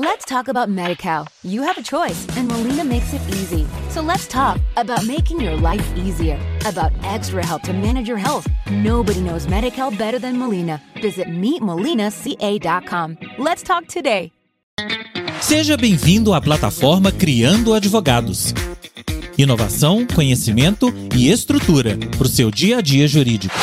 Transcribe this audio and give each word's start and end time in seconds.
Let's 0.00 0.24
talk 0.24 0.46
about 0.46 0.68
MediCal. 0.68 1.26
You 1.42 1.62
have 1.62 1.76
a 1.76 1.82
choice, 1.82 2.24
and 2.36 2.46
Molina 2.46 2.84
makes 2.84 3.12
it 3.12 3.20
easy. 3.30 3.66
So 3.90 4.00
let's 4.00 4.28
talk 4.28 4.60
about 4.76 5.04
making 5.04 5.40
your 5.40 5.56
life 5.56 5.84
easier, 5.96 6.38
about 6.64 6.92
extra 7.02 7.44
help 7.44 7.62
to 7.62 7.72
manage 7.72 8.06
your 8.06 8.16
health. 8.16 8.46
Nobody 8.70 9.20
knows 9.20 9.48
MediCal 9.48 9.98
better 9.98 10.20
than 10.20 10.38
Molina. 10.38 10.80
Visit 11.02 11.26
meetmolinaca.com. 11.26 13.18
Let's 13.38 13.64
talk 13.64 13.88
today. 13.88 14.30
Seja 15.40 15.76
bem-vindo 15.76 16.32
à 16.32 16.40
plataforma 16.40 17.10
Criando 17.10 17.74
Advogados. 17.74 18.54
Inovação, 19.36 20.06
conhecimento 20.06 20.94
e 21.12 21.28
estrutura 21.28 21.98
para 22.16 22.24
o 22.24 22.28
seu 22.28 22.52
dia 22.52 22.78
a 22.78 22.80
dia 22.80 23.08
jurídico. 23.08 23.56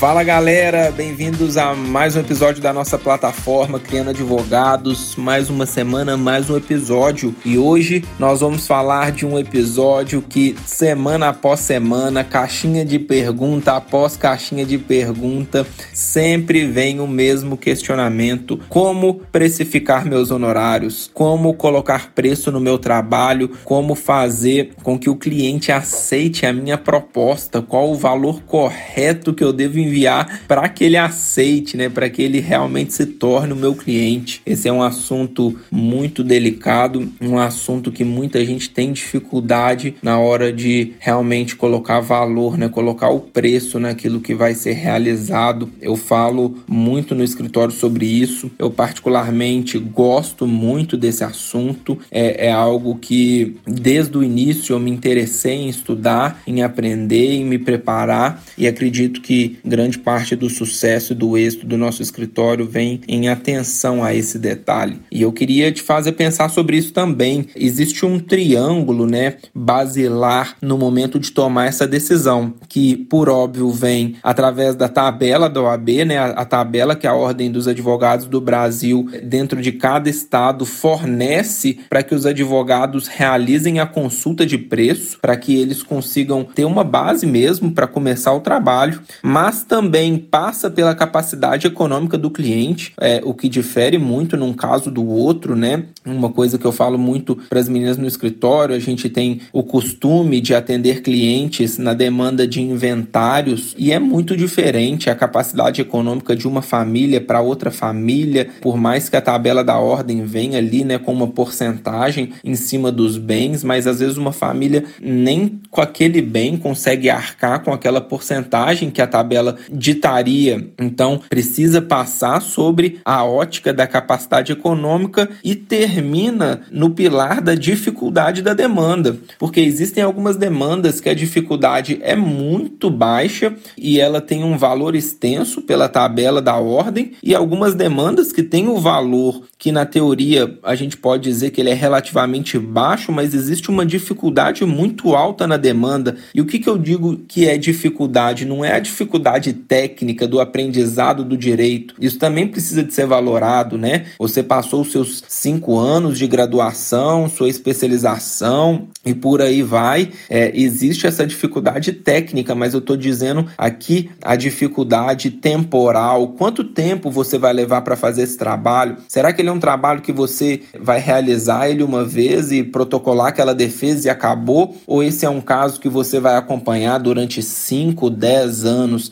Fala 0.00 0.24
galera, 0.24 0.90
bem-vindos 0.90 1.58
a 1.58 1.74
mais 1.74 2.16
um 2.16 2.20
episódio 2.20 2.62
da 2.62 2.72
nossa 2.72 2.98
plataforma 2.98 3.78
Criando 3.78 4.08
Advogados. 4.08 5.14
Mais 5.14 5.50
uma 5.50 5.66
semana, 5.66 6.16
mais 6.16 6.48
um 6.48 6.56
episódio. 6.56 7.34
E 7.44 7.58
hoje 7.58 8.02
nós 8.18 8.40
vamos 8.40 8.66
falar 8.66 9.12
de 9.12 9.26
um 9.26 9.38
episódio 9.38 10.22
que 10.22 10.56
semana 10.64 11.28
após 11.28 11.60
semana, 11.60 12.24
caixinha 12.24 12.82
de 12.82 12.98
pergunta 12.98 13.76
após 13.76 14.16
caixinha 14.16 14.64
de 14.64 14.78
pergunta, 14.78 15.66
sempre 15.92 16.66
vem 16.66 16.98
o 16.98 17.06
mesmo 17.06 17.58
questionamento: 17.58 18.58
como 18.70 19.20
precificar 19.30 20.06
meus 20.06 20.30
honorários? 20.30 21.10
Como 21.12 21.52
colocar 21.52 22.12
preço 22.14 22.50
no 22.50 22.58
meu 22.58 22.78
trabalho? 22.78 23.50
Como 23.64 23.94
fazer 23.94 24.70
com 24.82 24.98
que 24.98 25.10
o 25.10 25.16
cliente 25.16 25.70
aceite 25.70 26.46
a 26.46 26.54
minha 26.54 26.78
proposta? 26.78 27.60
Qual 27.60 27.90
o 27.90 27.96
valor 27.96 28.40
correto 28.44 29.34
que 29.34 29.44
eu 29.44 29.52
devo 29.52 29.78
investir? 29.78 29.89
Enviar 29.90 30.42
para 30.46 30.68
que 30.68 30.84
ele 30.84 30.96
aceite, 30.96 31.76
né, 31.76 31.88
para 31.88 32.08
que 32.08 32.22
ele 32.22 32.40
realmente 32.40 32.94
se 32.94 33.04
torne 33.04 33.52
o 33.52 33.56
meu 33.56 33.74
cliente. 33.74 34.40
Esse 34.46 34.68
é 34.68 34.72
um 34.72 34.82
assunto 34.82 35.58
muito 35.70 36.22
delicado, 36.22 37.10
um 37.20 37.38
assunto 37.38 37.90
que 37.90 38.04
muita 38.04 38.44
gente 38.44 38.70
tem 38.70 38.92
dificuldade 38.92 39.94
na 40.02 40.18
hora 40.18 40.52
de 40.52 40.92
realmente 40.98 41.56
colocar 41.56 42.00
valor, 42.00 42.56
né, 42.56 42.68
colocar 42.68 43.10
o 43.10 43.20
preço 43.20 43.78
naquilo 43.78 44.20
que 44.20 44.34
vai 44.34 44.54
ser 44.54 44.72
realizado. 44.72 45.70
Eu 45.80 45.96
falo 45.96 46.56
muito 46.68 47.14
no 47.14 47.24
escritório 47.24 47.74
sobre 47.74 48.06
isso. 48.06 48.50
Eu 48.58 48.70
particularmente 48.70 49.78
gosto 49.78 50.46
muito 50.46 50.96
desse 50.96 51.24
assunto. 51.24 51.98
É, 52.10 52.46
é 52.46 52.52
algo 52.52 52.96
que 52.96 53.56
desde 53.66 54.16
o 54.16 54.22
início 54.22 54.74
eu 54.74 54.78
me 54.78 54.90
interessei 54.90 55.54
em 55.54 55.68
estudar, 55.68 56.40
em 56.46 56.62
aprender, 56.62 57.34
em 57.34 57.44
me 57.44 57.58
preparar 57.58 58.42
e 58.56 58.66
acredito 58.66 59.20
que 59.20 59.58
grande 59.80 59.98
parte 59.98 60.36
do 60.36 60.50
sucesso 60.50 61.14
e 61.14 61.16
do 61.16 61.38
êxito 61.38 61.66
do 61.66 61.78
nosso 61.78 62.02
escritório 62.02 62.66
vem 62.66 63.00
em 63.08 63.30
atenção 63.30 64.04
a 64.04 64.14
esse 64.14 64.38
detalhe. 64.38 65.00
E 65.10 65.22
eu 65.22 65.32
queria 65.32 65.72
te 65.72 65.80
fazer 65.80 66.12
pensar 66.12 66.50
sobre 66.50 66.76
isso 66.76 66.92
também. 66.92 67.46
Existe 67.56 68.04
um 68.04 68.18
triângulo, 68.18 69.06
né, 69.06 69.36
basilar 69.54 70.56
no 70.60 70.76
momento 70.76 71.18
de 71.18 71.30
tomar 71.30 71.66
essa 71.66 71.86
decisão, 71.86 72.52
que 72.68 72.94
por 72.94 73.30
óbvio 73.30 73.70
vem 73.70 74.16
através 74.22 74.74
da 74.74 74.86
tabela 74.86 75.48
da 75.48 75.62
OAB, 75.62 76.04
né, 76.04 76.18
a, 76.18 76.44
tabela 76.44 76.94
que 76.94 77.06
a 77.06 77.14
Ordem 77.14 77.50
dos 77.50 77.66
Advogados 77.66 78.26
do 78.26 78.40
Brasil, 78.40 79.08
dentro 79.24 79.62
de 79.62 79.72
cada 79.72 80.10
estado, 80.10 80.66
fornece 80.66 81.78
para 81.88 82.02
que 82.02 82.14
os 82.14 82.26
advogados 82.26 83.08
realizem 83.08 83.80
a 83.80 83.86
consulta 83.86 84.44
de 84.44 84.58
preço, 84.58 85.18
para 85.22 85.36
que 85.38 85.58
eles 85.58 85.82
consigam 85.82 86.44
ter 86.44 86.66
uma 86.66 86.84
base 86.84 87.26
mesmo 87.26 87.72
para 87.72 87.86
começar 87.86 88.34
o 88.34 88.40
trabalho, 88.40 89.00
mas 89.22 89.62
também 89.70 90.18
passa 90.18 90.68
pela 90.68 90.96
capacidade 90.96 91.64
econômica 91.64 92.18
do 92.18 92.28
cliente, 92.28 92.92
é, 93.00 93.20
o 93.22 93.32
que 93.32 93.48
difere 93.48 93.98
muito 93.98 94.36
num 94.36 94.52
caso 94.52 94.90
do 94.90 95.06
outro, 95.06 95.54
né? 95.54 95.84
Uma 96.04 96.28
coisa 96.28 96.58
que 96.58 96.64
eu 96.64 96.72
falo 96.72 96.98
muito 96.98 97.38
para 97.48 97.60
as 97.60 97.68
meninas 97.68 97.96
no 97.96 98.04
escritório, 98.04 98.74
a 98.74 98.80
gente 98.80 99.08
tem 99.08 99.42
o 99.52 99.62
costume 99.62 100.40
de 100.40 100.56
atender 100.56 101.02
clientes 101.02 101.78
na 101.78 101.94
demanda 101.94 102.48
de 102.48 102.60
inventários 102.60 103.72
e 103.78 103.92
é 103.92 104.00
muito 104.00 104.36
diferente 104.36 105.08
a 105.08 105.14
capacidade 105.14 105.80
econômica 105.80 106.34
de 106.34 106.48
uma 106.48 106.62
família 106.62 107.20
para 107.20 107.40
outra 107.40 107.70
família, 107.70 108.48
por 108.60 108.76
mais 108.76 109.08
que 109.08 109.14
a 109.14 109.20
tabela 109.20 109.62
da 109.62 109.78
ordem 109.78 110.24
venha 110.24 110.58
ali, 110.58 110.82
né, 110.82 110.98
com 110.98 111.12
uma 111.12 111.28
porcentagem 111.28 112.32
em 112.42 112.56
cima 112.56 112.90
dos 112.90 113.16
bens, 113.18 113.62
mas 113.62 113.86
às 113.86 114.00
vezes 114.00 114.16
uma 114.16 114.32
família 114.32 114.82
nem 115.00 115.60
com 115.70 115.80
aquele 115.80 116.20
bem 116.20 116.56
consegue 116.56 117.08
arcar 117.08 117.62
com 117.62 117.72
aquela 117.72 118.00
porcentagem 118.00 118.90
que 118.90 119.00
a 119.00 119.06
tabela 119.06 119.59
ditaria. 119.70 120.70
Então, 120.78 121.20
precisa 121.28 121.82
passar 121.82 122.40
sobre 122.40 123.00
a 123.04 123.24
ótica 123.24 123.72
da 123.72 123.86
capacidade 123.86 124.52
econômica 124.52 125.28
e 125.42 125.54
termina 125.54 126.62
no 126.70 126.90
pilar 126.90 127.40
da 127.40 127.54
dificuldade 127.54 128.42
da 128.42 128.54
demanda, 128.54 129.16
porque 129.38 129.60
existem 129.60 130.02
algumas 130.02 130.36
demandas 130.36 131.00
que 131.00 131.08
a 131.08 131.14
dificuldade 131.14 131.98
é 132.02 132.16
muito 132.16 132.90
baixa 132.90 133.54
e 133.76 134.00
ela 134.00 134.20
tem 134.20 134.44
um 134.44 134.56
valor 134.56 134.94
extenso 134.94 135.62
pela 135.62 135.88
tabela 135.88 136.40
da 136.40 136.56
ordem 136.56 137.12
e 137.22 137.34
algumas 137.34 137.74
demandas 137.74 138.32
que 138.32 138.42
têm 138.42 138.68
o 138.68 138.78
valor 138.78 139.42
que 139.60 139.70
na 139.70 139.84
teoria 139.84 140.58
a 140.62 140.74
gente 140.74 140.96
pode 140.96 141.22
dizer 141.22 141.50
que 141.50 141.60
ele 141.60 141.68
é 141.68 141.74
relativamente 141.74 142.58
baixo, 142.58 143.12
mas 143.12 143.34
existe 143.34 143.68
uma 143.68 143.84
dificuldade 143.84 144.64
muito 144.64 145.14
alta 145.14 145.46
na 145.46 145.58
demanda. 145.58 146.16
E 146.34 146.40
o 146.40 146.46
que, 146.46 146.58
que 146.58 146.68
eu 146.68 146.78
digo 146.78 147.18
que 147.28 147.46
é 147.46 147.58
dificuldade? 147.58 148.46
Não 148.46 148.64
é 148.64 148.72
a 148.72 148.78
dificuldade 148.78 149.49
técnica 149.52 150.26
do 150.26 150.40
aprendizado 150.40 151.24
do 151.24 151.36
direito. 151.36 151.94
Isso 152.00 152.18
também 152.18 152.46
precisa 152.46 152.82
de 152.82 152.92
ser 152.92 153.06
valorado, 153.06 153.76
né? 153.76 154.06
Você 154.18 154.42
passou 154.42 154.82
os 154.82 154.92
seus 154.92 155.22
cinco 155.28 155.78
anos 155.78 156.18
de 156.18 156.26
graduação, 156.26 157.28
sua 157.28 157.48
especialização 157.48 158.88
e 159.04 159.14
por 159.14 159.40
aí 159.40 159.62
vai. 159.62 160.10
É, 160.28 160.52
existe 160.54 161.06
essa 161.06 161.26
dificuldade 161.26 161.92
técnica, 161.92 162.54
mas 162.54 162.74
eu 162.74 162.80
estou 162.80 162.96
dizendo 162.96 163.46
aqui 163.56 164.10
a 164.22 164.36
dificuldade 164.36 165.30
temporal. 165.30 166.28
Quanto 166.28 166.64
tempo 166.64 167.10
você 167.10 167.38
vai 167.38 167.52
levar 167.52 167.82
para 167.82 167.96
fazer 167.96 168.22
esse 168.22 168.36
trabalho? 168.36 168.96
Será 169.08 169.32
que 169.32 169.40
ele 169.40 169.48
é 169.48 169.52
um 169.52 169.60
trabalho 169.60 170.02
que 170.02 170.12
você 170.12 170.62
vai 170.78 171.00
realizar 171.00 171.68
ele 171.68 171.82
uma 171.82 172.04
vez 172.04 172.52
e 172.52 172.62
protocolar 172.62 173.28
aquela 173.28 173.54
defesa 173.54 174.08
e 174.08 174.10
acabou? 174.10 174.76
Ou 174.86 175.02
esse 175.02 175.24
é 175.24 175.30
um 175.30 175.40
caso 175.40 175.80
que 175.80 175.88
você 175.88 176.20
vai 176.20 176.36
acompanhar 176.36 176.98
durante 176.98 177.42
5, 177.42 178.10
10 178.10 178.64
anos? 178.64 179.08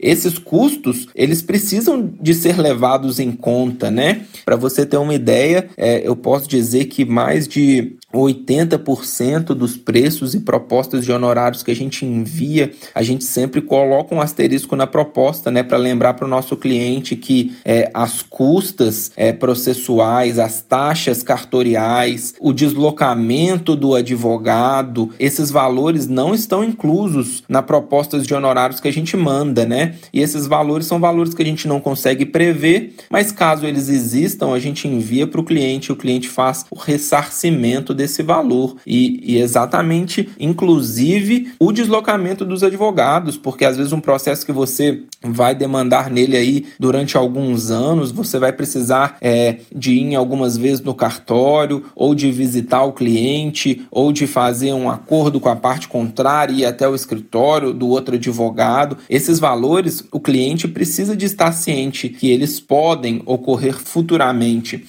Esses 0.00 0.38
custos 0.38 1.08
eles 1.14 1.42
precisam 1.42 2.12
de 2.20 2.34
ser 2.34 2.58
levados 2.58 3.18
em 3.18 3.32
conta, 3.32 3.90
né? 3.90 4.22
Para 4.44 4.56
você 4.56 4.84
ter 4.84 4.96
uma 4.96 5.14
ideia, 5.14 5.68
é, 5.76 6.06
eu 6.06 6.16
posso 6.16 6.48
dizer 6.48 6.86
que 6.86 7.04
mais 7.04 7.46
de 7.46 7.96
80% 8.12 9.54
dos 9.54 9.76
preços 9.76 10.34
e 10.34 10.40
propostas 10.40 11.04
de 11.04 11.12
honorários 11.12 11.62
que 11.62 11.70
a 11.70 11.76
gente 11.76 12.04
envia, 12.04 12.72
a 12.94 13.02
gente 13.02 13.24
sempre 13.24 13.60
coloca 13.60 14.14
um 14.14 14.20
asterisco 14.20 14.76
na 14.76 14.86
proposta, 14.86 15.50
né, 15.50 15.62
para 15.62 15.78
lembrar 15.78 16.14
para 16.14 16.26
o 16.26 16.28
nosso 16.28 16.56
cliente 16.56 17.16
que 17.16 17.54
é, 17.64 17.90
as 17.94 18.22
custas 18.22 19.10
é, 19.16 19.32
processuais, 19.32 20.38
as 20.38 20.60
taxas 20.60 21.22
cartoriais, 21.22 22.34
o 22.40 22.52
deslocamento 22.52 23.74
do 23.74 23.94
advogado, 23.94 25.10
esses 25.18 25.50
valores 25.50 26.06
não 26.06 26.34
estão 26.34 26.62
inclusos 26.62 27.42
na 27.48 27.62
propostas 27.62 28.26
de 28.26 28.34
honorários 28.34 28.80
que 28.80 28.88
a 28.88 28.92
gente 28.92 29.16
manda, 29.16 29.64
né? 29.64 29.94
E 30.12 30.20
esses 30.20 30.46
valores 30.46 30.86
são 30.86 31.00
valores 31.00 31.34
que 31.34 31.42
a 31.42 31.46
gente 31.46 31.66
não 31.66 31.80
consegue 31.80 32.26
prever, 32.26 32.94
mas 33.10 33.32
caso 33.32 33.66
eles 33.66 33.88
existam, 33.88 34.52
a 34.52 34.58
gente 34.58 34.86
envia 34.86 35.26
para 35.26 35.40
o 35.40 35.44
cliente, 35.44 35.92
o 35.92 35.96
cliente 35.96 36.28
faz 36.28 36.64
o 36.70 36.78
ressarcimento 36.78 37.94
desse 38.02 38.22
valor 38.22 38.76
e, 38.84 39.20
e 39.34 39.38
exatamente, 39.38 40.28
inclusive, 40.38 41.52
o 41.58 41.70
deslocamento 41.70 42.44
dos 42.44 42.64
advogados, 42.64 43.36
porque 43.36 43.64
às 43.64 43.76
vezes 43.76 43.92
um 43.92 44.00
processo 44.00 44.44
que 44.44 44.50
você 44.50 45.02
vai 45.22 45.54
demandar 45.54 46.10
nele 46.10 46.36
aí 46.36 46.66
durante 46.80 47.16
alguns 47.16 47.70
anos, 47.70 48.10
você 48.10 48.38
vai 48.40 48.52
precisar 48.52 49.16
é, 49.20 49.58
de 49.74 49.92
ir 49.92 50.14
algumas 50.16 50.56
vezes 50.56 50.80
no 50.80 50.94
cartório, 50.94 51.84
ou 51.94 52.14
de 52.14 52.30
visitar 52.32 52.82
o 52.82 52.92
cliente, 52.92 53.86
ou 53.90 54.12
de 54.12 54.26
fazer 54.26 54.72
um 54.72 54.90
acordo 54.90 55.38
com 55.38 55.48
a 55.48 55.56
parte 55.56 55.86
contrária 55.86 56.52
e 56.52 56.60
ir 56.60 56.66
até 56.66 56.88
o 56.88 56.94
escritório 56.94 57.72
do 57.72 57.88
outro 57.88 58.16
advogado. 58.16 58.98
Esses 59.08 59.38
valores, 59.38 60.04
o 60.10 60.18
cliente 60.18 60.66
precisa 60.66 61.16
de 61.16 61.26
estar 61.26 61.52
ciente 61.52 62.08
que 62.08 62.30
eles 62.30 62.58
podem 62.58 63.22
ocorrer 63.24 63.74
futuramente. 63.78 64.84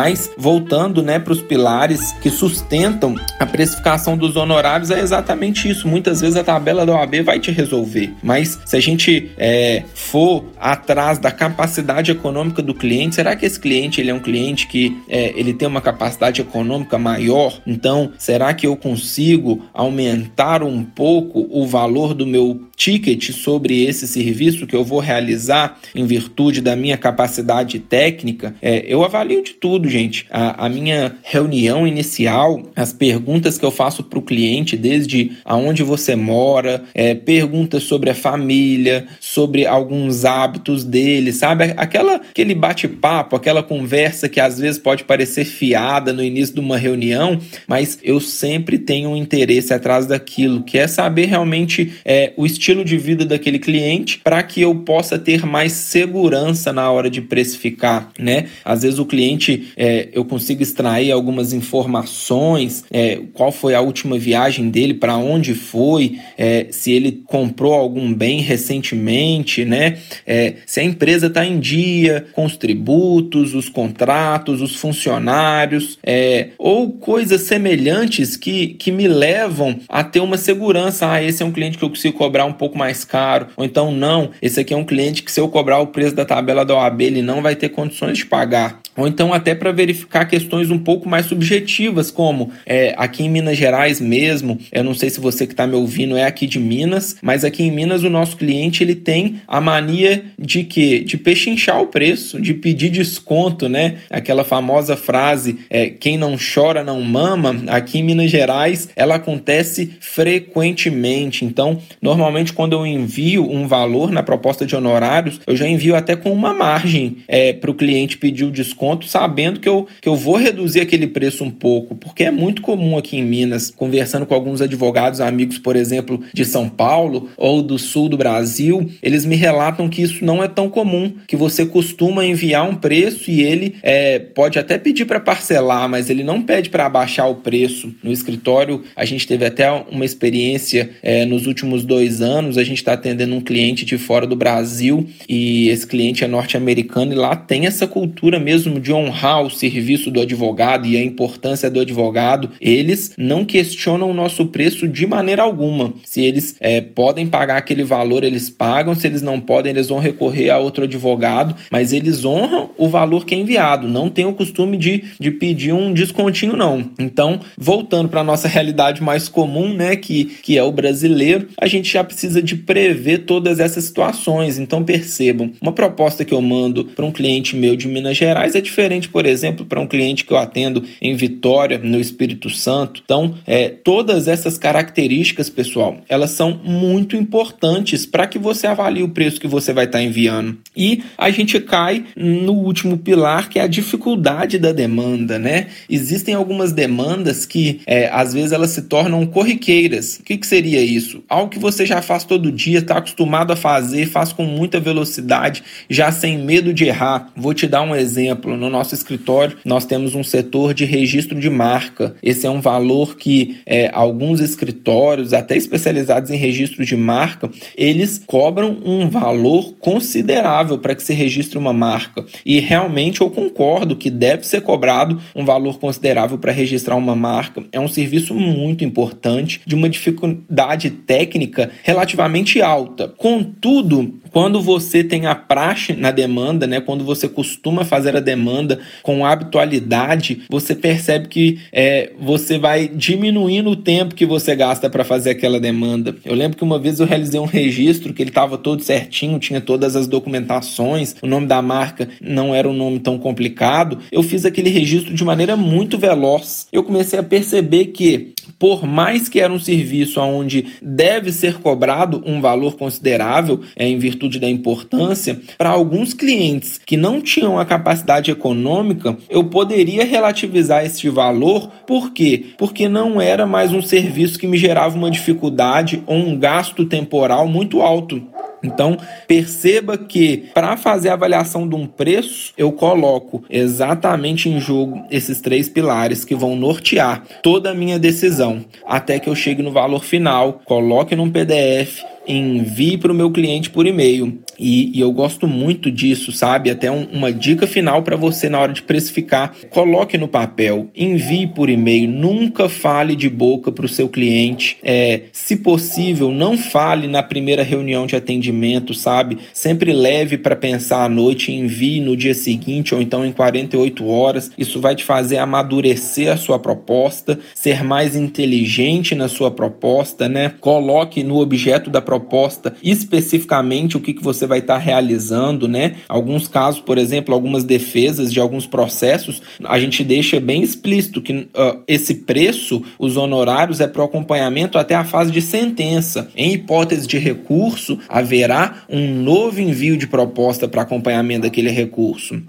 Mas 0.00 0.30
voltando, 0.34 1.02
né, 1.02 1.18
para 1.18 1.34
os 1.34 1.42
pilares 1.42 2.12
que 2.22 2.30
sustentam 2.30 3.14
a 3.38 3.44
precificação 3.44 4.16
dos 4.16 4.34
honorários 4.34 4.90
é 4.90 4.98
exatamente 4.98 5.68
isso. 5.68 5.86
Muitas 5.86 6.22
vezes 6.22 6.36
a 6.36 6.42
tabela 6.42 6.86
da 6.86 6.94
OAB 6.94 7.16
vai 7.22 7.38
te 7.38 7.50
resolver, 7.50 8.10
mas 8.22 8.58
se 8.64 8.74
a 8.78 8.80
gente 8.80 9.30
é, 9.36 9.82
for 9.94 10.46
atrás 10.58 11.18
da 11.18 11.30
capacidade 11.30 12.10
econômica 12.10 12.62
do 12.62 12.72
cliente, 12.72 13.16
será 13.16 13.36
que 13.36 13.44
esse 13.44 13.60
cliente 13.60 14.00
ele 14.00 14.08
é 14.08 14.14
um 14.14 14.20
cliente 14.20 14.68
que 14.68 14.96
é, 15.06 15.38
ele 15.38 15.52
tem 15.52 15.68
uma 15.68 15.82
capacidade 15.82 16.40
econômica 16.40 16.96
maior? 16.96 17.60
Então, 17.66 18.12
será 18.16 18.54
que 18.54 18.66
eu 18.66 18.76
consigo 18.76 19.66
aumentar 19.74 20.62
um 20.62 20.82
pouco 20.82 21.46
o 21.50 21.66
valor 21.66 22.14
do 22.14 22.26
meu 22.26 22.58
ticket 22.74 23.32
sobre 23.32 23.84
esse 23.84 24.08
serviço 24.08 24.66
que 24.66 24.74
eu 24.74 24.82
vou 24.82 25.00
realizar 25.00 25.78
em 25.94 26.06
virtude 26.06 26.62
da 26.62 26.74
minha 26.74 26.96
capacidade 26.96 27.78
técnica? 27.78 28.54
É, 28.62 28.82
eu 28.86 29.04
avalio 29.04 29.44
de 29.44 29.52
tudo, 29.52 29.89
gente. 29.90 30.26
A, 30.30 30.66
a 30.66 30.68
minha 30.68 31.16
reunião 31.22 31.86
inicial, 31.86 32.62
as 32.74 32.92
perguntas 32.92 33.58
que 33.58 33.64
eu 33.64 33.70
faço 33.70 34.02
para 34.04 34.18
o 34.18 34.22
cliente, 34.22 34.76
desde 34.76 35.32
aonde 35.44 35.82
você 35.82 36.16
mora, 36.16 36.84
é, 36.94 37.14
perguntas 37.14 37.82
sobre 37.82 38.10
a 38.10 38.14
família, 38.14 39.06
sobre 39.18 39.66
alguns 39.66 40.24
hábitos 40.24 40.84
dele, 40.84 41.32
sabe? 41.32 41.74
Aquela, 41.76 42.16
aquele 42.16 42.54
bate-papo, 42.54 43.36
aquela 43.36 43.62
conversa 43.62 44.28
que 44.28 44.40
às 44.40 44.58
vezes 44.58 44.78
pode 44.78 45.04
parecer 45.04 45.44
fiada 45.44 46.12
no 46.12 46.22
início 46.22 46.54
de 46.54 46.60
uma 46.60 46.76
reunião, 46.76 47.40
mas 47.66 47.98
eu 48.02 48.20
sempre 48.20 48.78
tenho 48.78 49.10
um 49.10 49.16
interesse 49.16 49.72
atrás 49.74 50.06
daquilo, 50.06 50.62
que 50.62 50.78
é 50.78 50.86
saber 50.86 51.26
realmente 51.26 51.92
é, 52.04 52.32
o 52.36 52.46
estilo 52.46 52.84
de 52.84 52.96
vida 52.96 53.24
daquele 53.24 53.58
cliente 53.58 54.20
para 54.22 54.42
que 54.42 54.60
eu 54.60 54.74
possa 54.74 55.18
ter 55.18 55.44
mais 55.44 55.72
segurança 55.72 56.72
na 56.72 56.90
hora 56.90 57.10
de 57.10 57.20
precificar, 57.20 58.10
né? 58.18 58.46
Às 58.64 58.82
vezes 58.82 58.98
o 58.98 59.06
cliente, 59.06 59.72
é, 59.80 60.08
eu 60.12 60.26
consigo 60.26 60.62
extrair 60.62 61.10
algumas 61.10 61.54
informações, 61.54 62.84
é, 62.90 63.18
qual 63.32 63.50
foi 63.50 63.74
a 63.74 63.80
última 63.80 64.18
viagem 64.18 64.68
dele, 64.68 64.92
para 64.92 65.16
onde 65.16 65.54
foi, 65.54 66.18
é, 66.36 66.66
se 66.70 66.92
ele 66.92 67.22
comprou 67.26 67.72
algum 67.72 68.12
bem 68.12 68.42
recentemente, 68.42 69.64
né? 69.64 69.96
É, 70.26 70.56
se 70.66 70.80
a 70.80 70.84
empresa 70.84 71.28
está 71.28 71.46
em 71.46 71.58
dia 71.58 72.26
com 72.34 72.44
os 72.44 72.58
tributos, 72.58 73.54
os 73.54 73.70
contratos, 73.70 74.60
os 74.60 74.76
funcionários, 74.76 75.98
é, 76.04 76.48
ou 76.58 76.92
coisas 76.92 77.40
semelhantes 77.42 78.36
que, 78.36 78.68
que 78.74 78.92
me 78.92 79.08
levam 79.08 79.80
a 79.88 80.04
ter 80.04 80.20
uma 80.20 80.36
segurança. 80.36 81.10
Ah, 81.10 81.22
esse 81.22 81.42
é 81.42 81.46
um 81.46 81.52
cliente 81.52 81.78
que 81.78 81.84
eu 81.84 81.88
consigo 81.88 82.18
cobrar 82.18 82.44
um 82.44 82.52
pouco 82.52 82.76
mais 82.76 83.02
caro, 83.02 83.46
ou 83.56 83.64
então 83.64 83.90
não, 83.90 84.30
esse 84.42 84.60
aqui 84.60 84.74
é 84.74 84.76
um 84.76 84.84
cliente 84.84 85.22
que 85.22 85.32
se 85.32 85.40
eu 85.40 85.48
cobrar 85.48 85.78
o 85.78 85.86
preço 85.86 86.14
da 86.14 86.26
tabela 86.26 86.66
da 86.66 86.74
OAB, 86.74 87.00
ele 87.00 87.22
não 87.22 87.40
vai 87.40 87.56
ter 87.56 87.70
condições 87.70 88.18
de 88.18 88.26
pagar 88.26 88.80
ou 89.00 89.06
então 89.06 89.32
até 89.32 89.54
para 89.54 89.69
verificar 89.72 90.24
questões 90.26 90.70
um 90.70 90.78
pouco 90.78 91.08
mais 91.08 91.26
subjetivas, 91.26 92.10
como 92.10 92.50
é, 92.66 92.94
aqui 92.96 93.24
em 93.24 93.30
Minas 93.30 93.56
Gerais 93.56 94.00
mesmo, 94.00 94.58
eu 94.72 94.84
não 94.84 94.94
sei 94.94 95.10
se 95.10 95.20
você 95.20 95.46
que 95.46 95.52
está 95.52 95.66
me 95.66 95.74
ouvindo 95.74 96.16
é 96.16 96.24
aqui 96.24 96.46
de 96.46 96.58
Minas, 96.58 97.16
mas 97.22 97.44
aqui 97.44 97.62
em 97.62 97.70
Minas 97.70 98.02
o 98.02 98.10
nosso 98.10 98.36
cliente 98.36 98.82
ele 98.82 98.94
tem 98.94 99.40
a 99.46 99.60
mania 99.60 100.24
de 100.38 100.64
que 100.64 101.00
de 101.00 101.16
pechinchar 101.16 101.80
o 101.80 101.86
preço, 101.86 102.40
de 102.40 102.54
pedir 102.54 102.90
desconto, 102.90 103.68
né? 103.68 103.96
Aquela 104.10 104.44
famosa 104.44 104.96
frase, 104.96 105.58
é, 105.68 105.88
quem 105.88 106.16
não 106.16 106.36
chora 106.36 106.82
não 106.82 107.00
mama. 107.02 107.64
Aqui 107.68 107.98
em 107.98 108.02
Minas 108.02 108.30
Gerais 108.30 108.88
ela 108.96 109.16
acontece 109.16 109.92
frequentemente. 110.00 111.44
Então, 111.44 111.78
normalmente 112.00 112.52
quando 112.52 112.72
eu 112.72 112.86
envio 112.86 113.50
um 113.50 113.66
valor 113.66 114.10
na 114.10 114.22
proposta 114.22 114.66
de 114.66 114.74
honorários, 114.74 115.40
eu 115.46 115.56
já 115.56 115.66
envio 115.66 115.94
até 115.94 116.16
com 116.16 116.32
uma 116.32 116.54
margem 116.54 117.18
é, 117.28 117.52
para 117.52 117.70
o 117.70 117.74
cliente 117.74 118.18
pedir 118.18 118.44
o 118.44 118.50
desconto, 118.50 119.06
sabendo 119.06 119.59
que 119.60 119.68
eu, 119.68 119.86
que 120.00 120.08
eu 120.08 120.16
vou 120.16 120.36
reduzir 120.36 120.80
aquele 120.80 121.06
preço 121.06 121.44
um 121.44 121.50
pouco, 121.50 121.94
porque 121.94 122.24
é 122.24 122.30
muito 122.30 122.62
comum 122.62 122.96
aqui 122.96 123.16
em 123.16 123.24
Minas, 123.24 123.70
conversando 123.70 124.26
com 124.26 124.34
alguns 124.34 124.60
advogados 124.60 125.20
amigos, 125.20 125.58
por 125.58 125.76
exemplo, 125.76 126.20
de 126.32 126.44
São 126.44 126.68
Paulo 126.68 127.30
ou 127.36 127.62
do 127.62 127.78
sul 127.78 128.08
do 128.08 128.16
Brasil, 128.16 128.90
eles 129.02 129.24
me 129.24 129.36
relatam 129.36 129.88
que 129.88 130.02
isso 130.02 130.24
não 130.24 130.42
é 130.42 130.48
tão 130.48 130.68
comum, 130.68 131.12
que 131.26 131.36
você 131.36 131.64
costuma 131.66 132.24
enviar 132.24 132.68
um 132.68 132.74
preço 132.74 133.30
e 133.30 133.42
ele 133.42 133.76
é, 133.82 134.18
pode 134.18 134.58
até 134.58 134.78
pedir 134.78 135.04
para 135.04 135.20
parcelar, 135.20 135.88
mas 135.88 136.10
ele 136.10 136.24
não 136.24 136.42
pede 136.42 136.70
para 136.70 136.86
abaixar 136.86 137.28
o 137.30 137.36
preço. 137.36 137.92
No 138.02 138.12
escritório, 138.12 138.82
a 138.96 139.04
gente 139.04 139.26
teve 139.26 139.44
até 139.44 139.70
uma 139.70 140.04
experiência 140.04 140.90
é, 141.02 141.24
nos 141.24 141.46
últimos 141.46 141.84
dois 141.84 142.20
anos, 142.20 142.58
a 142.58 142.64
gente 142.64 142.78
está 142.78 142.94
atendendo 142.94 143.34
um 143.34 143.40
cliente 143.40 143.84
de 143.84 143.98
fora 143.98 144.26
do 144.26 144.36
Brasil 144.36 145.06
e 145.28 145.68
esse 145.68 145.86
cliente 145.86 146.24
é 146.24 146.26
norte-americano 146.26 147.12
e 147.12 147.16
lá 147.16 147.36
tem 147.36 147.66
essa 147.66 147.86
cultura 147.86 148.38
mesmo 148.38 148.80
de 148.80 148.92
honrar 148.92 149.44
o 149.50 149.56
serviço 149.56 150.10
do 150.10 150.20
advogado 150.20 150.86
e 150.86 150.96
a 150.96 151.02
importância 151.02 151.70
do 151.70 151.80
advogado, 151.80 152.50
eles 152.60 153.12
não 153.18 153.44
questionam 153.44 154.10
o 154.10 154.14
nosso 154.14 154.46
preço 154.46 154.88
de 154.88 155.06
maneira 155.06 155.42
alguma. 155.42 155.92
Se 156.04 156.22
eles 156.22 156.56
é, 156.60 156.80
podem 156.80 157.26
pagar 157.26 157.56
aquele 157.56 157.82
valor, 157.82 158.24
eles 158.24 158.48
pagam. 158.48 158.94
Se 158.94 159.06
eles 159.06 159.20
não 159.20 159.40
podem, 159.40 159.72
eles 159.72 159.88
vão 159.88 159.98
recorrer 159.98 160.50
a 160.50 160.58
outro 160.58 160.84
advogado, 160.84 161.54
mas 161.70 161.92
eles 161.92 162.24
honram 162.24 162.70
o 162.78 162.88
valor 162.88 163.24
que 163.24 163.34
é 163.34 163.38
enviado. 163.38 163.88
Não 163.88 164.08
tem 164.08 164.24
o 164.24 164.32
costume 164.32 164.76
de, 164.76 165.04
de 165.18 165.30
pedir 165.30 165.72
um 165.72 165.92
descontinho, 165.92 166.56
não. 166.56 166.90
Então, 166.98 167.40
voltando 167.58 168.08
para 168.08 168.20
a 168.20 168.24
nossa 168.24 168.46
realidade 168.48 169.02
mais 169.02 169.28
comum, 169.28 169.74
né, 169.74 169.96
que, 169.96 170.24
que 170.24 170.56
é 170.56 170.62
o 170.62 170.72
brasileiro, 170.72 171.48
a 171.60 171.66
gente 171.66 171.92
já 171.92 172.04
precisa 172.04 172.42
de 172.42 172.54
prever 172.56 173.18
todas 173.18 173.58
essas 173.58 173.84
situações. 173.84 174.58
Então, 174.58 174.82
percebam, 174.84 175.52
uma 175.60 175.72
proposta 175.72 176.24
que 176.24 176.32
eu 176.32 176.40
mando 176.40 176.84
para 176.84 177.04
um 177.04 177.12
cliente 177.12 177.56
meu 177.56 177.74
de 177.76 177.88
Minas 177.88 178.16
Gerais 178.16 178.54
é 178.54 178.60
é 178.60 178.62
diferente, 178.62 179.08
por 179.08 179.26
exemplo, 179.26 179.39
para 179.64 179.80
um 179.80 179.86
cliente 179.86 180.24
que 180.24 180.32
eu 180.32 180.38
atendo 180.38 180.82
em 181.00 181.14
Vitória, 181.14 181.78
no 181.78 181.98
Espírito 181.98 182.50
Santo. 182.50 183.02
Então, 183.04 183.34
é, 183.46 183.68
todas 183.68 184.28
essas 184.28 184.58
características, 184.58 185.48
pessoal, 185.48 185.98
elas 186.08 186.30
são 186.30 186.60
muito 186.62 187.16
importantes 187.16 188.06
para 188.06 188.26
que 188.26 188.38
você 188.38 188.66
avalie 188.66 189.02
o 189.02 189.08
preço 189.08 189.40
que 189.40 189.48
você 189.48 189.72
vai 189.72 189.84
estar 189.86 189.98
tá 189.98 190.04
enviando. 190.04 190.58
E 190.76 191.02
a 191.16 191.30
gente 191.30 191.58
cai 191.60 192.04
no 192.16 192.52
último 192.52 192.98
pilar, 192.98 193.48
que 193.48 193.58
é 193.58 193.62
a 193.62 193.66
dificuldade 193.66 194.58
da 194.58 194.72
demanda, 194.72 195.38
né? 195.38 195.68
Existem 195.88 196.34
algumas 196.34 196.72
demandas 196.72 197.44
que, 197.46 197.80
é, 197.86 198.08
às 198.12 198.32
vezes, 198.32 198.52
elas 198.52 198.70
se 198.70 198.82
tornam 198.82 199.24
corriqueiras. 199.26 200.18
O 200.18 200.22
que, 200.22 200.36
que 200.36 200.46
seria 200.46 200.80
isso? 200.80 201.22
Algo 201.28 201.50
que 201.50 201.58
você 201.58 201.84
já 201.84 202.02
faz 202.02 202.24
todo 202.24 202.52
dia, 202.52 202.78
está 202.78 202.98
acostumado 202.98 203.52
a 203.52 203.56
fazer, 203.56 204.06
faz 204.06 204.32
com 204.32 204.44
muita 204.44 204.78
velocidade, 204.80 205.62
já 205.88 206.12
sem 206.12 206.38
medo 206.38 206.72
de 206.72 206.84
errar. 206.84 207.30
Vou 207.36 207.54
te 207.54 207.66
dar 207.66 207.82
um 207.82 207.94
exemplo 207.94 208.10
exemplo, 208.20 208.56
no 208.56 208.68
nosso 208.68 208.94
escritório, 208.94 209.19
nós 209.64 209.84
temos 209.84 210.14
um 210.14 210.24
setor 210.24 210.74
de 210.74 210.84
registro 210.84 211.38
de 211.38 211.50
marca. 211.50 212.14
Esse 212.22 212.46
é 212.46 212.50
um 212.50 212.60
valor 212.60 213.16
que 213.16 213.58
é, 213.66 213.90
alguns 213.92 214.40
escritórios, 214.40 215.32
até 215.32 215.56
especializados 215.56 216.30
em 216.30 216.36
registro 216.36 216.84
de 216.84 216.96
marca, 216.96 217.50
eles 217.76 218.22
cobram 218.26 218.78
um 218.84 219.08
valor 219.08 219.74
considerável 219.78 220.78
para 220.78 220.94
que 220.94 221.02
se 221.02 221.12
registre 221.12 221.58
uma 221.58 221.72
marca. 221.72 222.24
E 222.44 222.60
realmente 222.60 223.20
eu 223.20 223.30
concordo 223.30 223.96
que 223.96 224.10
deve 224.10 224.46
ser 224.46 224.62
cobrado 224.62 225.20
um 225.34 225.44
valor 225.44 225.78
considerável 225.78 226.38
para 226.38 226.52
registrar 226.52 226.96
uma 226.96 227.14
marca. 227.14 227.64
É 227.72 227.80
um 227.80 227.88
serviço 227.88 228.34
muito 228.34 228.84
importante, 228.84 229.60
de 229.66 229.74
uma 229.74 229.88
dificuldade 229.88 230.90
técnica 230.90 231.70
relativamente 231.82 232.60
alta. 232.60 233.08
Contudo, 233.16 234.14
quando 234.32 234.60
você 234.60 235.02
tem 235.02 235.26
a 235.26 235.34
praxe 235.34 235.92
na 235.92 236.10
demanda, 236.10 236.66
né, 236.66 236.80
quando 236.80 237.04
você 237.04 237.28
costuma 237.28 237.84
fazer 237.84 238.16
a 238.16 238.20
demanda 238.20 238.80
com 239.02 239.24
habitualidade, 239.24 240.42
você 240.48 240.74
percebe 240.74 241.28
que 241.28 241.58
é, 241.72 242.12
você 242.20 242.58
vai 242.58 242.88
diminuindo 242.88 243.70
o 243.70 243.76
tempo 243.76 244.14
que 244.14 244.26
você 244.26 244.54
gasta 244.54 244.88
para 244.88 245.04
fazer 245.04 245.30
aquela 245.30 245.60
demanda. 245.60 246.14
Eu 246.24 246.34
lembro 246.34 246.56
que 246.56 246.64
uma 246.64 246.78
vez 246.78 247.00
eu 247.00 247.06
realizei 247.06 247.40
um 247.40 247.46
registro 247.46 248.12
que 248.12 248.22
ele 248.22 248.30
estava 248.30 248.56
todo 248.56 248.82
certinho, 248.82 249.38
tinha 249.38 249.60
todas 249.60 249.96
as 249.96 250.06
documentações, 250.06 251.16
o 251.22 251.26
nome 251.26 251.46
da 251.46 251.60
marca 251.60 252.08
não 252.20 252.54
era 252.54 252.68
um 252.68 252.72
nome 252.72 253.00
tão 253.00 253.18
complicado. 253.18 253.98
Eu 254.10 254.22
fiz 254.22 254.44
aquele 254.44 254.70
registro 254.70 255.14
de 255.14 255.24
maneira 255.24 255.56
muito 255.56 255.98
veloz. 255.98 256.66
Eu 256.72 256.82
comecei 256.82 257.18
a 257.18 257.22
perceber 257.22 257.86
que 257.86 258.32
por 258.60 258.86
mais 258.86 259.26
que 259.26 259.40
era 259.40 259.50
um 259.50 259.58
serviço 259.58 260.20
onde 260.20 260.66
deve 260.82 261.32
ser 261.32 261.54
cobrado 261.60 262.22
um 262.26 262.42
valor 262.42 262.76
considerável 262.76 263.62
é, 263.74 263.88
em 263.88 263.98
virtude 263.98 264.38
da 264.38 264.48
importância, 264.48 265.40
para 265.56 265.70
alguns 265.70 266.12
clientes 266.12 266.78
que 266.84 266.94
não 266.94 267.22
tinham 267.22 267.58
a 267.58 267.64
capacidade 267.64 268.30
econômica, 268.30 269.16
eu 269.30 269.44
poderia 269.44 270.04
relativizar 270.04 270.84
este 270.84 271.08
valor. 271.08 271.68
Por 271.86 272.12
quê? 272.12 272.48
Porque 272.58 272.86
não 272.86 273.18
era 273.18 273.46
mais 273.46 273.72
um 273.72 273.80
serviço 273.80 274.38
que 274.38 274.46
me 274.46 274.58
gerava 274.58 274.94
uma 274.94 275.10
dificuldade 275.10 276.02
ou 276.06 276.16
um 276.16 276.38
gasto 276.38 276.84
temporal 276.84 277.48
muito 277.48 277.80
alto. 277.80 278.22
Então, 278.62 278.96
perceba 279.26 279.96
que 279.96 280.50
para 280.52 280.76
fazer 280.76 281.08
a 281.08 281.14
avaliação 281.14 281.68
de 281.68 281.74
um 281.74 281.86
preço, 281.86 282.52
eu 282.56 282.72
coloco 282.72 283.42
exatamente 283.48 284.48
em 284.48 284.60
jogo 284.60 285.04
esses 285.10 285.40
três 285.40 285.68
pilares 285.68 286.24
que 286.24 286.34
vão 286.34 286.54
nortear 286.54 287.24
toda 287.42 287.70
a 287.70 287.74
minha 287.74 287.98
decisão, 287.98 288.64
até 288.86 289.18
que 289.18 289.28
eu 289.28 289.34
chegue 289.34 289.62
no 289.62 289.72
valor 289.72 290.04
final, 290.04 290.60
coloque 290.64 291.16
num 291.16 291.30
PDF, 291.30 292.02
envie 292.26 292.98
para 292.98 293.12
o 293.12 293.14
meu 293.14 293.30
cliente 293.30 293.70
por 293.70 293.86
e-mail 293.86 294.38
E, 294.60 294.92
e 294.94 295.00
eu 295.00 295.10
gosto 295.10 295.48
muito 295.48 295.90
disso, 295.90 296.30
sabe? 296.30 296.70
Até 296.70 296.90
um, 296.90 297.04
uma 297.10 297.32
dica 297.32 297.66
final 297.66 298.02
para 298.02 298.14
você 298.14 298.50
na 298.50 298.60
hora 298.60 298.72
de 298.72 298.82
precificar: 298.82 299.54
coloque 299.70 300.18
no 300.18 300.28
papel, 300.28 300.90
envie 300.94 301.46
por 301.46 301.70
e-mail, 301.70 302.08
nunca 302.08 302.68
fale 302.68 303.16
de 303.16 303.28
boca 303.28 303.72
para 303.72 303.86
o 303.86 303.88
seu 303.88 304.08
cliente. 304.08 304.76
É, 304.82 305.22
se 305.32 305.56
possível, 305.56 306.30
não 306.30 306.58
fale 306.58 307.08
na 307.08 307.22
primeira 307.22 307.62
reunião 307.62 308.06
de 308.06 308.14
atendimento, 308.14 308.92
sabe? 308.92 309.38
Sempre 309.54 309.92
leve 309.92 310.36
para 310.36 310.54
pensar 310.54 311.04
à 311.04 311.08
noite 311.08 311.52
envie 311.52 312.00
no 312.00 312.14
dia 312.14 312.34
seguinte 312.34 312.94
ou 312.94 313.00
então 313.00 313.24
em 313.24 313.32
48 313.32 314.06
horas. 314.06 314.50
Isso 314.58 314.80
vai 314.80 314.94
te 314.94 315.04
fazer 315.04 315.38
amadurecer 315.38 316.30
a 316.30 316.36
sua 316.36 316.58
proposta, 316.58 317.38
ser 317.54 317.82
mais 317.82 318.14
inteligente 318.14 319.14
na 319.14 319.28
sua 319.28 319.50
proposta, 319.50 320.28
né? 320.28 320.52
Coloque 320.60 321.22
no 321.22 321.38
objeto 321.38 321.88
da 321.88 322.02
proposta 322.02 322.74
especificamente 322.82 323.96
o 323.96 324.00
que, 324.00 324.12
que 324.12 324.22
você 324.22 324.46
vai 324.50 324.58
estar 324.58 324.74
tá 324.74 324.78
realizando, 324.78 325.66
né? 325.66 325.96
Alguns 326.08 326.46
casos, 326.46 326.80
por 326.80 326.98
exemplo, 326.98 327.32
algumas 327.34 327.64
defesas 327.64 328.32
de 328.32 328.38
alguns 328.38 328.66
processos, 328.66 329.40
a 329.64 329.78
gente 329.78 330.04
deixa 330.04 330.38
bem 330.38 330.62
explícito 330.62 331.22
que 331.22 331.32
uh, 331.32 331.80
esse 331.88 332.16
preço, 332.16 332.82
os 332.98 333.16
honorários, 333.16 333.80
é 333.80 333.86
para 333.86 334.02
o 334.02 334.04
acompanhamento 334.04 334.76
até 334.76 334.94
a 334.94 335.04
fase 335.04 335.30
de 335.30 335.40
sentença. 335.40 336.28
Em 336.36 336.52
hipótese 336.52 337.06
de 337.06 337.18
recurso, 337.18 337.98
haverá 338.08 338.84
um 338.88 339.22
novo 339.22 339.60
envio 339.60 339.96
de 339.96 340.06
proposta 340.06 340.68
para 340.68 340.82
acompanhamento 340.82 341.42
daquele 341.42 341.70
recurso. 341.70 342.42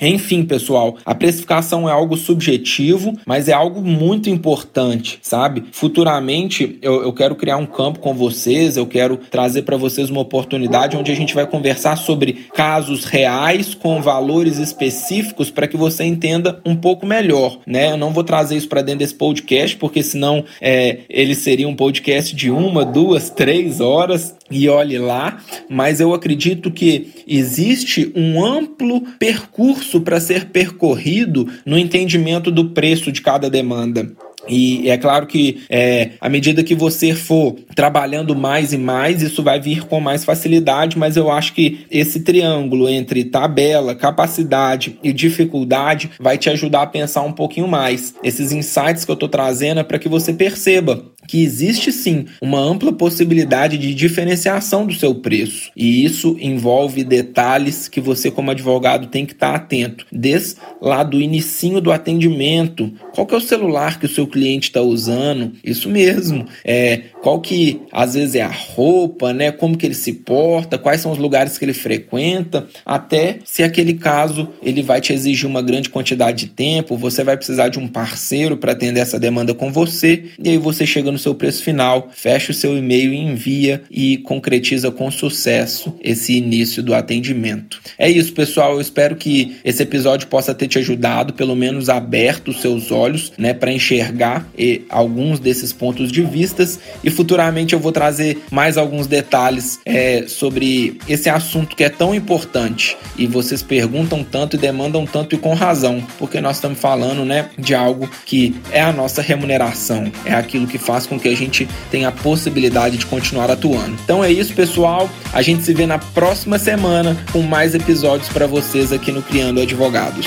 Enfim, 0.00 0.42
pessoal, 0.42 0.96
a 1.04 1.14
precificação 1.14 1.88
é 1.88 1.92
algo 1.92 2.16
subjetivo, 2.16 3.16
mas 3.26 3.48
é 3.48 3.52
algo 3.52 3.82
muito 3.82 4.30
importante, 4.30 5.18
sabe? 5.22 5.64
Futuramente 5.72 6.78
eu, 6.80 7.02
eu 7.02 7.12
quero 7.12 7.34
criar 7.34 7.58
um 7.58 7.66
campo 7.66 7.98
com 7.98 8.14
vocês, 8.14 8.76
eu 8.76 8.86
quero 8.86 9.16
trazer 9.16 9.62
para 9.62 9.76
vocês 9.76 10.08
uma 10.08 10.20
oportunidade 10.20 10.96
onde 10.96 11.12
a 11.12 11.14
gente 11.14 11.34
vai 11.34 11.46
conversar 11.46 11.96
sobre 11.96 12.32
casos 12.54 13.04
reais 13.04 13.74
com 13.74 14.00
valores 14.00 14.58
específicos 14.58 15.50
para 15.50 15.68
que 15.68 15.76
você 15.76 16.04
entenda 16.04 16.60
um 16.64 16.76
pouco 16.76 17.04
melhor, 17.04 17.58
né? 17.66 17.92
Eu 17.92 17.96
não 17.96 18.12
vou 18.12 18.24
trazer 18.24 18.56
isso 18.56 18.68
para 18.68 18.82
dentro 18.82 19.00
desse 19.00 19.14
podcast, 19.14 19.76
porque 19.76 20.02
senão 20.02 20.44
é, 20.60 21.00
ele 21.08 21.34
seria 21.34 21.68
um 21.68 21.76
podcast 21.76 22.34
de 22.34 22.50
uma, 22.50 22.84
duas, 22.84 23.30
três 23.30 23.80
horas 23.80 24.34
e 24.50 24.68
olhe 24.68 24.98
lá, 24.98 25.40
mas 25.68 26.00
eu 26.00 26.12
acredito 26.12 26.70
que 26.70 27.10
existe 27.26 28.12
um 28.16 28.44
amplo 28.44 29.02
percurso 29.18 29.89
para 29.98 30.20
ser 30.20 30.50
percorrido 30.50 31.48
no 31.64 31.78
entendimento 31.78 32.50
do 32.50 32.66
preço 32.66 33.10
de 33.10 33.22
cada 33.22 33.48
demanda. 33.48 34.12
E 34.48 34.88
é 34.90 34.96
claro 34.96 35.26
que 35.26 35.62
é, 35.68 36.10
à 36.20 36.28
medida 36.28 36.64
que 36.64 36.74
você 36.74 37.14
for 37.14 37.56
trabalhando 37.74 38.34
mais 38.34 38.72
e 38.72 38.78
mais, 38.78 39.22
isso 39.22 39.42
vai 39.42 39.60
vir 39.60 39.84
com 39.84 40.00
mais 40.00 40.24
facilidade, 40.24 40.98
mas 40.98 41.16
eu 41.16 41.30
acho 41.30 41.52
que 41.52 41.86
esse 41.90 42.20
triângulo 42.20 42.88
entre 42.88 43.24
tabela, 43.24 43.94
capacidade 43.94 44.98
e 45.02 45.12
dificuldade 45.12 46.10
vai 46.18 46.38
te 46.38 46.48
ajudar 46.50 46.82
a 46.82 46.86
pensar 46.86 47.22
um 47.22 47.32
pouquinho 47.32 47.68
mais. 47.68 48.14
Esses 48.24 48.52
insights 48.52 49.04
que 49.04 49.10
eu 49.10 49.14
estou 49.14 49.28
trazendo 49.28 49.80
é 49.80 49.84
para 49.84 49.98
que 49.98 50.08
você 50.08 50.32
perceba 50.32 51.04
que 51.30 51.44
existe 51.44 51.92
sim 51.92 52.24
uma 52.42 52.58
ampla 52.58 52.92
possibilidade 52.92 53.78
de 53.78 53.94
diferenciação 53.94 54.84
do 54.84 54.92
seu 54.92 55.14
preço. 55.14 55.70
E 55.76 56.04
isso 56.04 56.36
envolve 56.40 57.04
detalhes 57.04 57.86
que 57.86 58.00
você, 58.00 58.32
como 58.32 58.50
advogado, 58.50 59.06
tem 59.06 59.24
que 59.24 59.32
estar 59.32 59.54
atento. 59.54 60.04
Desde 60.10 60.56
lá 60.82 61.04
do 61.04 61.20
inicinho 61.20 61.80
do 61.80 61.92
atendimento, 61.92 62.92
qual 63.14 63.24
que 63.24 63.32
é 63.32 63.38
o 63.38 63.40
celular 63.40 64.00
que 64.00 64.06
o 64.06 64.08
seu 64.08 64.26
cliente 64.26 64.70
está 64.70 64.80
usando? 64.82 65.52
Isso 65.62 65.88
mesmo. 65.88 66.46
É, 66.64 67.02
qual 67.22 67.40
que 67.40 67.82
às 67.92 68.14
vezes 68.14 68.34
é 68.34 68.42
a 68.42 68.50
roupa, 68.50 69.32
né? 69.32 69.52
Como 69.52 69.76
que 69.76 69.86
ele 69.86 69.94
se 69.94 70.12
porta, 70.12 70.78
quais 70.78 71.00
são 71.00 71.12
os 71.12 71.18
lugares 71.18 71.58
que 71.58 71.64
ele 71.64 71.72
frequenta, 71.72 72.66
até 72.84 73.38
se 73.44 73.62
aquele 73.62 73.94
caso 73.94 74.48
ele 74.62 74.82
vai 74.82 75.00
te 75.00 75.12
exigir 75.12 75.46
uma 75.46 75.62
grande 75.62 75.88
quantidade 75.88 76.46
de 76.46 76.50
tempo, 76.52 76.96
você 76.96 77.22
vai 77.22 77.36
precisar 77.36 77.68
de 77.68 77.78
um 77.78 77.88
parceiro 77.88 78.56
para 78.56 78.72
atender 78.72 79.00
essa 79.00 79.18
demanda 79.18 79.54
com 79.54 79.72
você, 79.72 80.24
e 80.42 80.48
aí 80.48 80.58
você 80.58 80.86
chega 80.86 81.10
no 81.10 81.18
seu 81.18 81.34
preço 81.34 81.62
final, 81.62 82.08
fecha 82.14 82.52
o 82.52 82.54
seu 82.54 82.76
e-mail 82.76 83.12
e 83.12 83.18
envia 83.18 83.82
e 83.90 84.18
concretiza 84.18 84.90
com 84.90 85.10
sucesso 85.10 85.94
esse 86.02 86.36
início 86.36 86.82
do 86.82 86.94
atendimento. 86.94 87.80
É 87.98 88.08
isso, 88.08 88.32
pessoal. 88.32 88.74
Eu 88.74 88.80
espero 88.80 89.16
que 89.16 89.56
esse 89.64 89.82
episódio 89.82 90.28
possa 90.28 90.54
ter 90.54 90.68
te 90.68 90.78
ajudado, 90.78 91.34
pelo 91.34 91.54
menos 91.54 91.88
aberto 91.88 92.48
os 92.48 92.60
seus 92.60 92.90
olhos, 92.90 93.32
né, 93.36 93.52
para 93.52 93.72
enxergar 93.72 94.48
e, 94.56 94.82
alguns 94.88 95.38
desses 95.38 95.72
pontos 95.72 96.10
de 96.10 96.22
vistas. 96.22 96.78
E 97.02 97.09
futuramente 97.10 97.74
eu 97.74 97.80
vou 97.80 97.92
trazer 97.92 98.42
mais 98.50 98.76
alguns 98.76 99.06
detalhes 99.06 99.80
é, 99.84 100.24
sobre 100.26 100.98
esse 101.08 101.28
assunto 101.28 101.76
que 101.76 101.84
é 101.84 101.88
tão 101.88 102.14
importante. 102.14 102.96
E 103.16 103.26
vocês 103.26 103.62
perguntam 103.62 104.24
tanto 104.24 104.56
e 104.56 104.58
demandam 104.58 105.06
tanto 105.06 105.34
e 105.34 105.38
com 105.38 105.54
razão, 105.54 106.02
porque 106.18 106.40
nós 106.40 106.56
estamos 106.56 106.78
falando, 106.78 107.24
né, 107.24 107.50
de 107.58 107.74
algo 107.74 108.10
que 108.24 108.54
é 108.70 108.80
a 108.80 108.92
nossa 108.92 109.22
remuneração, 109.22 110.10
é 110.24 110.34
aquilo 110.34 110.66
que 110.66 110.78
faz 110.78 111.06
com 111.06 111.18
que 111.18 111.28
a 111.28 111.36
gente 111.36 111.68
tenha 111.90 112.08
a 112.08 112.12
possibilidade 112.12 112.96
de 112.96 113.06
continuar 113.06 113.50
atuando. 113.50 113.96
Então 114.04 114.24
é 114.24 114.30
isso, 114.30 114.54
pessoal. 114.54 115.08
A 115.32 115.42
gente 115.42 115.62
se 115.62 115.72
vê 115.72 115.86
na 115.86 115.98
próxima 115.98 116.58
semana 116.58 117.16
com 117.32 117.42
mais 117.42 117.74
episódios 117.74 118.28
para 118.28 118.46
vocês 118.46 118.92
aqui 118.92 119.12
no 119.12 119.22
Criando 119.22 119.60
Advogados. 119.60 120.26